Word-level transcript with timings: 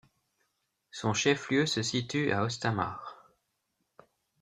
Son 0.89 1.13
chef-lieu 1.13 1.67
se 1.67 1.83
situe 1.83 2.31
à 2.31 2.41
Östhammar. 2.43 3.31